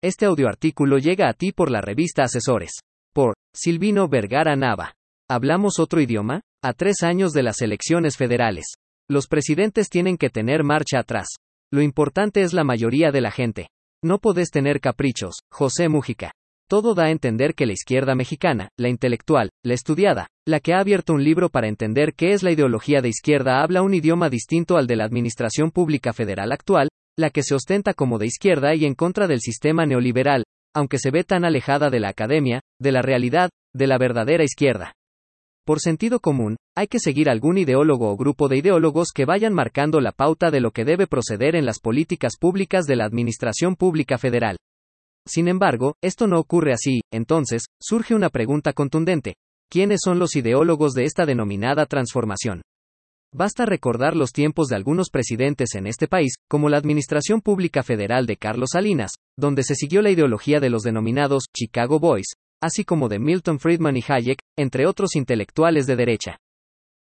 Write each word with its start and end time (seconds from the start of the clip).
Este 0.00 0.26
audioartículo 0.26 0.98
llega 0.98 1.28
a 1.28 1.32
ti 1.32 1.50
por 1.50 1.72
la 1.72 1.80
revista 1.80 2.22
Asesores. 2.22 2.70
Por 3.12 3.34
Silvino 3.52 4.06
Vergara 4.06 4.54
Nava. 4.54 4.94
¿Hablamos 5.28 5.80
otro 5.80 6.00
idioma? 6.00 6.42
A 6.62 6.72
tres 6.72 7.02
años 7.02 7.32
de 7.32 7.42
las 7.42 7.62
elecciones 7.62 8.16
federales. 8.16 8.66
Los 9.10 9.26
presidentes 9.26 9.88
tienen 9.88 10.16
que 10.16 10.30
tener 10.30 10.62
marcha 10.62 11.00
atrás. 11.00 11.26
Lo 11.72 11.82
importante 11.82 12.42
es 12.42 12.52
la 12.52 12.62
mayoría 12.62 13.10
de 13.10 13.20
la 13.20 13.32
gente. 13.32 13.70
No 14.04 14.20
podés 14.20 14.50
tener 14.50 14.80
caprichos, 14.80 15.34
José 15.50 15.88
Mújica. 15.88 16.30
Todo 16.68 16.94
da 16.94 17.06
a 17.06 17.10
entender 17.10 17.56
que 17.56 17.66
la 17.66 17.72
izquierda 17.72 18.14
mexicana, 18.14 18.68
la 18.78 18.88
intelectual, 18.88 19.50
la 19.64 19.74
estudiada, 19.74 20.28
la 20.46 20.60
que 20.60 20.74
ha 20.74 20.78
abierto 20.78 21.12
un 21.12 21.24
libro 21.24 21.48
para 21.48 21.66
entender 21.66 22.14
qué 22.14 22.34
es 22.34 22.44
la 22.44 22.52
ideología 22.52 23.00
de 23.00 23.08
izquierda, 23.08 23.62
habla 23.62 23.82
un 23.82 23.94
idioma 23.94 24.30
distinto 24.30 24.76
al 24.76 24.86
de 24.86 24.94
la 24.94 25.04
administración 25.04 25.72
pública 25.72 26.12
federal 26.12 26.52
actual, 26.52 26.88
la 27.18 27.30
que 27.30 27.42
se 27.42 27.54
ostenta 27.54 27.94
como 27.94 28.18
de 28.18 28.26
izquierda 28.26 28.74
y 28.76 28.84
en 28.84 28.94
contra 28.94 29.26
del 29.26 29.40
sistema 29.40 29.84
neoliberal, 29.86 30.44
aunque 30.74 30.98
se 30.98 31.10
ve 31.10 31.24
tan 31.24 31.44
alejada 31.44 31.90
de 31.90 31.98
la 31.98 32.10
academia, 32.10 32.60
de 32.80 32.92
la 32.92 33.02
realidad, 33.02 33.50
de 33.74 33.86
la 33.88 33.98
verdadera 33.98 34.44
izquierda. 34.44 34.92
Por 35.66 35.80
sentido 35.80 36.20
común, 36.20 36.56
hay 36.76 36.86
que 36.86 37.00
seguir 37.00 37.28
algún 37.28 37.58
ideólogo 37.58 38.10
o 38.10 38.16
grupo 38.16 38.48
de 38.48 38.58
ideólogos 38.58 39.08
que 39.12 39.24
vayan 39.24 39.52
marcando 39.52 40.00
la 40.00 40.12
pauta 40.12 40.50
de 40.50 40.60
lo 40.60 40.70
que 40.70 40.84
debe 40.84 41.08
proceder 41.08 41.56
en 41.56 41.66
las 41.66 41.80
políticas 41.80 42.36
públicas 42.38 42.86
de 42.86 42.96
la 42.96 43.04
Administración 43.04 43.74
Pública 43.74 44.16
Federal. 44.16 44.56
Sin 45.26 45.48
embargo, 45.48 45.96
esto 46.02 46.28
no 46.28 46.38
ocurre 46.38 46.72
así, 46.72 47.00
entonces, 47.12 47.64
surge 47.82 48.14
una 48.14 48.30
pregunta 48.30 48.72
contundente. 48.72 49.34
¿Quiénes 49.70 50.00
son 50.02 50.18
los 50.18 50.36
ideólogos 50.36 50.94
de 50.94 51.04
esta 51.04 51.26
denominada 51.26 51.84
transformación? 51.84 52.62
Basta 53.34 53.66
recordar 53.66 54.16
los 54.16 54.32
tiempos 54.32 54.68
de 54.68 54.76
algunos 54.76 55.10
presidentes 55.10 55.74
en 55.74 55.86
este 55.86 56.08
país, 56.08 56.36
como 56.48 56.70
la 56.70 56.78
Administración 56.78 57.42
Pública 57.42 57.82
Federal 57.82 58.24
de 58.24 58.38
Carlos 58.38 58.70
Salinas, 58.72 59.12
donde 59.36 59.64
se 59.64 59.74
siguió 59.74 60.00
la 60.00 60.10
ideología 60.10 60.60
de 60.60 60.70
los 60.70 60.82
denominados 60.82 61.44
Chicago 61.54 61.98
Boys, 62.00 62.32
así 62.62 62.84
como 62.84 63.10
de 63.10 63.18
Milton 63.18 63.58
Friedman 63.58 63.98
y 63.98 64.04
Hayek, 64.06 64.38
entre 64.56 64.86
otros 64.86 65.14
intelectuales 65.14 65.86
de 65.86 65.96
derecha. 65.96 66.38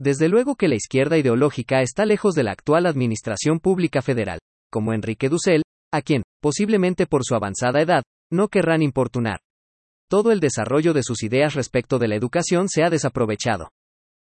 Desde 0.00 0.28
luego 0.28 0.56
que 0.56 0.66
la 0.66 0.74
izquierda 0.74 1.18
ideológica 1.18 1.82
está 1.82 2.04
lejos 2.04 2.34
de 2.34 2.42
la 2.42 2.52
actual 2.52 2.86
Administración 2.86 3.60
Pública 3.60 4.02
Federal, 4.02 4.40
como 4.72 4.92
Enrique 4.92 5.28
Dussel, 5.28 5.62
a 5.92 6.02
quien, 6.02 6.24
posiblemente 6.42 7.06
por 7.06 7.24
su 7.24 7.36
avanzada 7.36 7.80
edad, 7.80 8.02
no 8.30 8.48
querrán 8.48 8.82
importunar. 8.82 9.38
Todo 10.10 10.32
el 10.32 10.40
desarrollo 10.40 10.94
de 10.94 11.04
sus 11.04 11.22
ideas 11.22 11.54
respecto 11.54 11.98
de 11.98 12.08
la 12.08 12.16
educación 12.16 12.68
se 12.68 12.82
ha 12.82 12.90
desaprovechado. 12.90 13.70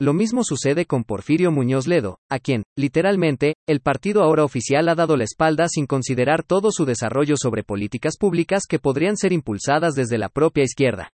Lo 0.00 0.12
mismo 0.12 0.44
sucede 0.44 0.86
con 0.86 1.02
Porfirio 1.02 1.50
Muñoz 1.50 1.88
Ledo, 1.88 2.20
a 2.30 2.38
quien, 2.38 2.62
literalmente, 2.76 3.56
el 3.66 3.80
partido 3.80 4.22
ahora 4.22 4.44
oficial 4.44 4.88
ha 4.88 4.94
dado 4.94 5.16
la 5.16 5.24
espalda 5.24 5.66
sin 5.68 5.86
considerar 5.86 6.44
todo 6.44 6.70
su 6.70 6.84
desarrollo 6.84 7.34
sobre 7.36 7.64
políticas 7.64 8.16
públicas 8.16 8.66
que 8.68 8.78
podrían 8.78 9.16
ser 9.16 9.32
impulsadas 9.32 9.96
desde 9.96 10.16
la 10.16 10.28
propia 10.28 10.62
izquierda. 10.62 11.10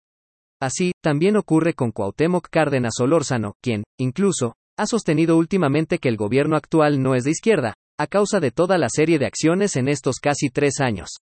Así, 0.62 0.94
también 1.04 1.36
ocurre 1.36 1.74
con 1.74 1.92
Cuauhtémoc 1.92 2.48
Cárdenas 2.50 2.94
Solórzano, 2.96 3.56
quien, 3.62 3.84
incluso, 3.98 4.56
ha 4.78 4.86
sostenido 4.86 5.36
últimamente 5.36 5.98
que 5.98 6.08
el 6.08 6.16
gobierno 6.16 6.56
actual 6.56 7.04
no 7.04 7.16
es 7.16 7.26
de 7.26 7.32
izquierda, 7.32 7.74
a 8.00 8.08
causa 8.08 8.40
de 8.40 8.52
toda 8.52 8.78
la 8.78 8.88
serie 8.88 9.20
de 9.20 9.26
acciones 9.26 9.76
en 9.76 9.90
estos 9.90 10.20
casi 10.22 10.50
tres 10.50 10.80
años. 10.80 11.18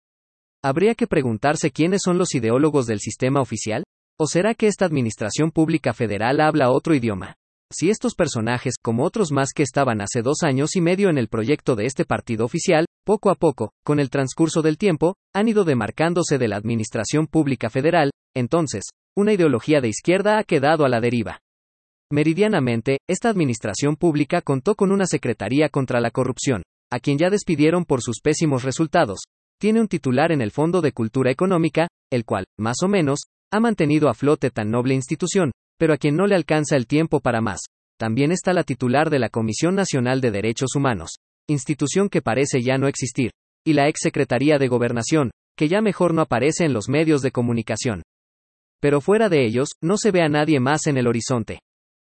Habría 0.61 0.93
que 0.93 1.07
preguntarse 1.07 1.71
quiénes 1.71 2.01
son 2.03 2.17
los 2.17 2.35
ideólogos 2.35 2.85
del 2.85 2.99
sistema 2.99 3.39
oficial, 3.39 3.85
¿o 4.19 4.27
será 4.27 4.55
que 4.55 4.67
esta 4.67 4.83
administración 4.83 5.51
pública 5.51 5.93
federal 5.93 6.41
habla 6.41 6.69
otro 6.69 6.93
idioma? 6.93 7.37
Si 7.77 7.89
estos 7.89 8.15
personajes, 8.15 8.75
como 8.81 9.03
otros 9.03 9.33
más 9.33 9.49
que 9.53 9.61
estaban 9.61 9.99
hace 9.99 10.21
dos 10.21 10.43
años 10.43 10.77
y 10.77 10.81
medio 10.81 11.09
en 11.09 11.17
el 11.17 11.27
proyecto 11.27 11.75
de 11.75 11.85
este 11.85 12.05
partido 12.05 12.45
oficial, 12.45 12.85
poco 13.05 13.29
a 13.29 13.35
poco, 13.35 13.73
con 13.83 13.99
el 13.99 14.09
transcurso 14.09 14.61
del 14.61 14.77
tiempo, 14.77 15.17
han 15.33 15.49
ido 15.49 15.65
demarcándose 15.65 16.37
de 16.37 16.47
la 16.47 16.55
Administración 16.55 17.27
Pública 17.27 17.69
Federal, 17.69 18.11
entonces, 18.33 18.85
una 19.13 19.33
ideología 19.33 19.81
de 19.81 19.89
izquierda 19.89 20.37
ha 20.37 20.45
quedado 20.45 20.85
a 20.85 20.89
la 20.89 21.01
deriva. 21.01 21.41
Meridianamente, 22.09 22.99
esta 23.09 23.27
administración 23.27 23.97
pública 23.97 24.39
contó 24.39 24.75
con 24.75 24.93
una 24.93 25.05
Secretaría 25.05 25.67
contra 25.67 25.99
la 25.99 26.11
Corrupción, 26.11 26.63
a 26.89 27.01
quien 27.01 27.17
ya 27.17 27.29
despidieron 27.29 27.83
por 27.83 28.01
sus 28.01 28.21
pésimos 28.23 28.63
resultados. 28.63 29.19
Tiene 29.59 29.81
un 29.81 29.89
titular 29.89 30.31
en 30.31 30.39
el 30.39 30.51
Fondo 30.51 30.79
de 30.79 30.93
Cultura 30.93 31.29
Económica, 31.29 31.89
el 32.09 32.23
cual, 32.23 32.45
más 32.57 32.77
o 32.83 32.87
menos, 32.87 33.25
ha 33.51 33.59
mantenido 33.59 34.07
a 34.07 34.13
flote 34.13 34.49
tan 34.49 34.71
noble 34.71 34.93
institución, 34.93 35.51
pero 35.77 35.93
a 35.93 35.97
quien 35.97 36.15
no 36.15 36.25
le 36.25 36.35
alcanza 36.35 36.75
el 36.75 36.87
tiempo 36.87 37.19
para 37.19 37.41
más. 37.41 37.59
También 37.97 38.31
está 38.31 38.51
la 38.51 38.63
titular 38.63 39.09
de 39.09 39.19
la 39.19 39.29
Comisión 39.29 39.75
Nacional 39.75 40.19
de 40.19 40.31
Derechos 40.31 40.75
Humanos, 40.75 41.11
institución 41.47 42.09
que 42.09 42.21
parece 42.21 42.61
ya 42.61 42.77
no 42.77 42.87
existir, 42.87 43.31
y 43.65 43.73
la 43.73 43.87
ex 43.87 43.99
Secretaría 44.01 44.57
de 44.57 44.67
Gobernación, 44.67 45.31
que 45.57 45.69
ya 45.69 45.81
mejor 45.81 46.13
no 46.13 46.21
aparece 46.21 46.65
en 46.65 46.73
los 46.73 46.89
medios 46.89 47.21
de 47.21 47.31
comunicación. 47.31 48.03
Pero 48.81 48.99
fuera 48.99 49.29
de 49.29 49.45
ellos, 49.45 49.69
no 49.81 49.97
se 49.97 50.11
ve 50.11 50.21
a 50.21 50.29
nadie 50.29 50.59
más 50.59 50.87
en 50.87 50.97
el 50.97 51.07
horizonte. 51.07 51.59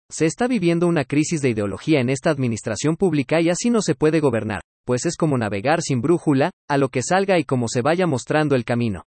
Se 0.09 0.25
está 0.25 0.47
viviendo 0.47 0.87
una 0.87 1.03
crisis 1.03 1.41
de 1.41 1.49
ideología 1.49 1.99
en 1.99 2.09
esta 2.09 2.29
administración 2.29 2.95
pública 2.95 3.41
y 3.41 3.49
así 3.49 3.69
no 3.69 3.81
se 3.81 3.95
puede 3.95 4.19
gobernar, 4.19 4.61
pues 4.85 5.05
es 5.05 5.17
como 5.17 5.37
navegar 5.37 5.81
sin 5.81 6.01
brújula, 6.01 6.51
a 6.69 6.77
lo 6.77 6.89
que 6.89 7.01
salga 7.01 7.37
y 7.37 7.43
como 7.43 7.67
se 7.67 7.81
vaya 7.81 8.07
mostrando 8.07 8.55
el 8.55 8.63
camino. 8.63 9.03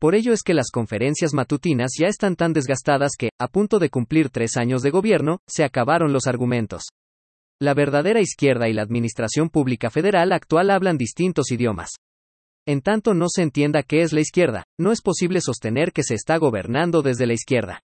Por 0.00 0.14
ello 0.14 0.32
es 0.32 0.42
que 0.42 0.54
las 0.54 0.70
conferencias 0.72 1.34
matutinas 1.34 1.90
ya 1.98 2.06
están 2.06 2.34
tan 2.34 2.54
desgastadas 2.54 3.12
que, 3.18 3.28
a 3.38 3.48
punto 3.48 3.78
de 3.78 3.90
cumplir 3.90 4.30
tres 4.30 4.56
años 4.56 4.80
de 4.80 4.88
gobierno, 4.88 5.40
se 5.46 5.62
acabaron 5.62 6.14
los 6.14 6.26
argumentos. 6.26 6.84
La 7.60 7.74
verdadera 7.74 8.22
izquierda 8.22 8.70
y 8.70 8.72
la 8.72 8.80
Administración 8.80 9.50
Pública 9.50 9.90
Federal 9.90 10.32
actual 10.32 10.70
hablan 10.70 10.96
distintos 10.96 11.52
idiomas. 11.52 11.90
En 12.66 12.80
tanto 12.80 13.12
no 13.12 13.26
se 13.28 13.42
entienda 13.42 13.82
qué 13.82 14.00
es 14.00 14.14
la 14.14 14.20
izquierda, 14.20 14.64
no 14.78 14.90
es 14.90 15.02
posible 15.02 15.42
sostener 15.42 15.92
que 15.92 16.02
se 16.02 16.14
está 16.14 16.38
gobernando 16.38 17.02
desde 17.02 17.26
la 17.26 17.34
izquierda. 17.34 17.80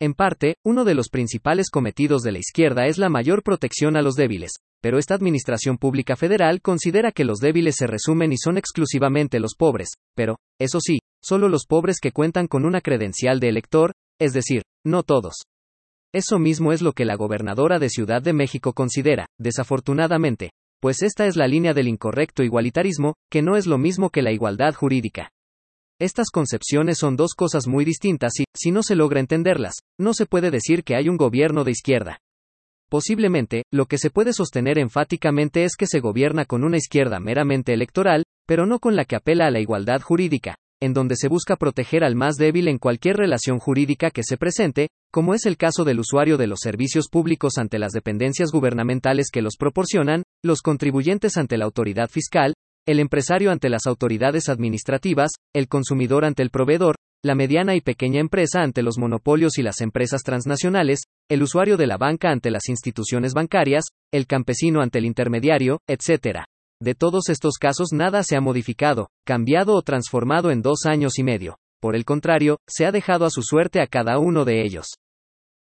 En 0.00 0.14
parte, 0.14 0.54
uno 0.64 0.84
de 0.84 0.94
los 0.94 1.08
principales 1.08 1.68
cometidos 1.68 2.22
de 2.22 2.30
la 2.30 2.38
izquierda 2.38 2.86
es 2.86 2.96
la 2.96 3.08
mayor 3.08 3.42
protección 3.42 3.96
a 3.96 4.02
los 4.02 4.14
débiles, 4.14 4.52
pero 4.80 4.98
esta 4.98 5.14
Administración 5.14 5.78
Pública 5.78 6.14
Federal 6.14 6.62
considera 6.62 7.10
que 7.10 7.24
los 7.24 7.38
débiles 7.38 7.74
se 7.76 7.88
resumen 7.88 8.32
y 8.32 8.38
son 8.38 8.56
exclusivamente 8.56 9.40
los 9.40 9.56
pobres, 9.56 9.88
pero, 10.14 10.38
eso 10.58 10.78
sí, 10.80 11.00
Solo 11.22 11.48
los 11.48 11.66
pobres 11.66 11.98
que 12.00 12.12
cuentan 12.12 12.46
con 12.46 12.64
una 12.64 12.80
credencial 12.80 13.40
de 13.40 13.48
elector, 13.48 13.92
es 14.18 14.32
decir, 14.32 14.62
no 14.84 15.02
todos. 15.02 15.34
Eso 16.12 16.38
mismo 16.38 16.72
es 16.72 16.82
lo 16.82 16.92
que 16.92 17.04
la 17.04 17.14
gobernadora 17.14 17.78
de 17.78 17.88
Ciudad 17.88 18.22
de 18.22 18.32
México 18.32 18.72
considera, 18.72 19.26
desafortunadamente, 19.38 20.50
pues 20.80 21.02
esta 21.02 21.26
es 21.26 21.36
la 21.36 21.46
línea 21.46 21.74
del 21.74 21.88
incorrecto 21.88 22.42
igualitarismo, 22.42 23.14
que 23.30 23.42
no 23.42 23.56
es 23.56 23.66
lo 23.66 23.78
mismo 23.78 24.10
que 24.10 24.22
la 24.22 24.32
igualdad 24.32 24.74
jurídica. 24.74 25.30
Estas 26.00 26.30
concepciones 26.30 26.96
son 26.96 27.16
dos 27.16 27.34
cosas 27.34 27.66
muy 27.68 27.84
distintas 27.84 28.32
y, 28.40 28.44
si 28.56 28.70
no 28.70 28.82
se 28.82 28.96
logra 28.96 29.20
entenderlas, 29.20 29.74
no 29.98 30.14
se 30.14 30.24
puede 30.24 30.50
decir 30.50 30.82
que 30.82 30.96
hay 30.96 31.10
un 31.10 31.18
gobierno 31.18 31.62
de 31.62 31.72
izquierda. 31.72 32.18
Posiblemente, 32.88 33.64
lo 33.70 33.84
que 33.84 33.98
se 33.98 34.10
puede 34.10 34.32
sostener 34.32 34.78
enfáticamente 34.78 35.64
es 35.64 35.76
que 35.76 35.86
se 35.86 36.00
gobierna 36.00 36.46
con 36.46 36.64
una 36.64 36.78
izquierda 36.78 37.20
meramente 37.20 37.74
electoral, 37.74 38.24
pero 38.46 38.66
no 38.66 38.80
con 38.80 38.96
la 38.96 39.04
que 39.04 39.16
apela 39.16 39.46
a 39.46 39.50
la 39.50 39.60
igualdad 39.60 40.00
jurídica, 40.00 40.56
en 40.82 40.94
donde 40.94 41.16
se 41.16 41.28
busca 41.28 41.56
proteger 41.56 42.04
al 42.04 42.16
más 42.16 42.36
débil 42.36 42.68
en 42.68 42.78
cualquier 42.78 43.16
relación 43.16 43.58
jurídica 43.58 44.10
que 44.10 44.22
se 44.24 44.36
presente, 44.36 44.88
como 45.12 45.34
es 45.34 45.44
el 45.46 45.56
caso 45.56 45.84
del 45.84 46.00
usuario 46.00 46.36
de 46.36 46.46
los 46.46 46.60
servicios 46.62 47.08
públicos 47.08 47.58
ante 47.58 47.78
las 47.78 47.92
dependencias 47.92 48.50
gubernamentales 48.50 49.30
que 49.30 49.42
los 49.42 49.56
proporcionan, 49.58 50.22
los 50.42 50.62
contribuyentes 50.62 51.36
ante 51.36 51.58
la 51.58 51.66
autoridad 51.66 52.08
fiscal, 52.08 52.54
el 52.86 52.98
empresario 52.98 53.50
ante 53.50 53.68
las 53.68 53.86
autoridades 53.86 54.48
administrativas, 54.48 55.30
el 55.54 55.68
consumidor 55.68 56.24
ante 56.24 56.42
el 56.42 56.50
proveedor, 56.50 56.96
la 57.22 57.34
mediana 57.34 57.76
y 57.76 57.82
pequeña 57.82 58.20
empresa 58.20 58.62
ante 58.62 58.82
los 58.82 58.98
monopolios 58.98 59.58
y 59.58 59.62
las 59.62 59.82
empresas 59.82 60.22
transnacionales, 60.22 61.00
el 61.28 61.42
usuario 61.42 61.76
de 61.76 61.86
la 61.86 61.98
banca 61.98 62.30
ante 62.30 62.50
las 62.50 62.68
instituciones 62.68 63.34
bancarias, 63.34 63.84
el 64.10 64.26
campesino 64.26 64.80
ante 64.80 64.98
el 64.98 65.04
intermediario, 65.04 65.80
etc. 65.86 66.44
De 66.82 66.94
todos 66.94 67.28
estos 67.28 67.58
casos 67.58 67.88
nada 67.92 68.22
se 68.22 68.36
ha 68.36 68.40
modificado, 68.40 69.10
cambiado 69.26 69.74
o 69.74 69.82
transformado 69.82 70.50
en 70.50 70.62
dos 70.62 70.86
años 70.86 71.18
y 71.18 71.22
medio. 71.22 71.58
Por 71.78 71.94
el 71.94 72.06
contrario, 72.06 72.58
se 72.66 72.86
ha 72.86 72.92
dejado 72.92 73.26
a 73.26 73.30
su 73.30 73.42
suerte 73.42 73.82
a 73.82 73.86
cada 73.86 74.18
uno 74.18 74.46
de 74.46 74.62
ellos. 74.64 74.86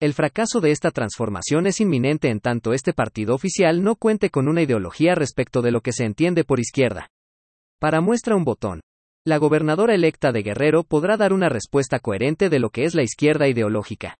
El 0.01 0.13
fracaso 0.13 0.59
de 0.59 0.71
esta 0.71 0.91
transformación 0.91 1.67
es 1.67 1.79
inminente 1.79 2.29
en 2.29 2.41
tanto 2.41 2.73
este 2.73 2.91
partido 2.91 3.33
oficial 3.33 3.81
no 3.81 3.95
cuente 3.95 4.29
con 4.29 4.49
una 4.49 4.61
ideología 4.61 5.15
respecto 5.15 5.61
de 5.61 5.71
lo 5.71 5.79
que 5.79 5.93
se 5.93 6.03
entiende 6.03 6.43
por 6.43 6.59
izquierda. 6.59 7.07
Para 7.79 8.01
muestra 8.01 8.35
un 8.35 8.43
botón. 8.43 8.81
La 9.25 9.37
gobernadora 9.37 9.95
electa 9.95 10.33
de 10.33 10.43
Guerrero 10.43 10.83
podrá 10.83 11.15
dar 11.15 11.31
una 11.31 11.47
respuesta 11.47 11.99
coherente 11.99 12.49
de 12.49 12.59
lo 12.59 12.71
que 12.71 12.83
es 12.83 12.93
la 12.93 13.03
izquierda 13.03 13.47
ideológica. 13.47 14.17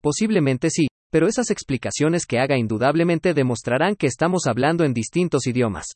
Posiblemente 0.00 0.70
sí, 0.70 0.86
pero 1.10 1.26
esas 1.26 1.50
explicaciones 1.50 2.24
que 2.24 2.38
haga 2.38 2.56
indudablemente 2.56 3.34
demostrarán 3.34 3.96
que 3.96 4.06
estamos 4.06 4.46
hablando 4.46 4.84
en 4.84 4.94
distintos 4.94 5.48
idiomas. 5.48 5.86